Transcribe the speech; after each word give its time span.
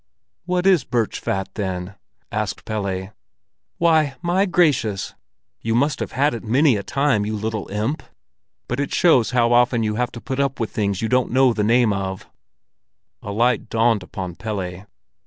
"What 0.47 0.65
is 0.65 0.83
birch 0.83 1.19
fat, 1.19 1.49
then?" 1.53 1.93
asked 2.31 2.65
Pelle. 2.65 3.11
"Why, 3.77 4.15
my 4.23 4.47
gracious! 4.47 5.13
You 5.61 5.75
must 5.75 5.99
have 5.99 6.13
had 6.13 6.33
it 6.33 6.43
many 6.43 6.75
a 6.75 6.81
time, 6.81 7.23
you 7.23 7.35
little 7.37 7.69
imp! 7.69 8.01
But 8.67 8.79
it 8.79 8.91
shows 8.95 9.29
how 9.29 9.53
often 9.53 9.83
you 9.83 9.97
have 9.97 10.11
to 10.13 10.19
put 10.19 10.39
up 10.39 10.59
with 10.59 10.71
things 10.71 11.03
you 11.03 11.07
don't 11.07 11.29
know 11.31 11.53
the 11.53 11.63
name 11.63 11.93
of." 11.93 12.27
A 13.21 13.31
light 13.31 13.69
dawned 13.69 14.01
upon 14.01 14.33
Pelle. 14.37 14.87